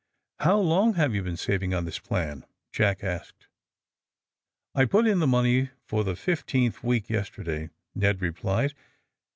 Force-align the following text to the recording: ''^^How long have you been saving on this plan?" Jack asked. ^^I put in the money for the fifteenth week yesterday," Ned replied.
''^^How 0.41 0.65
long 0.65 0.95
have 0.95 1.13
you 1.13 1.21
been 1.21 1.37
saving 1.37 1.75
on 1.75 1.85
this 1.85 1.99
plan?" 1.99 2.43
Jack 2.71 3.03
asked. 3.03 3.45
^^I 4.75 4.89
put 4.89 5.05
in 5.05 5.19
the 5.19 5.27
money 5.27 5.69
for 5.85 6.03
the 6.03 6.15
fifteenth 6.15 6.83
week 6.83 7.07
yesterday," 7.07 7.69
Ned 7.93 8.19
replied. 8.19 8.73